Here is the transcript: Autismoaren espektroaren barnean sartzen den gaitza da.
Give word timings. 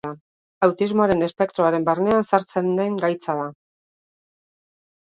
Autismoaren 0.67 1.21
espektroaren 1.27 1.85
barnean 1.91 2.27
sartzen 2.33 2.73
den 2.83 2.99
gaitza 3.07 3.39
da. 3.45 3.49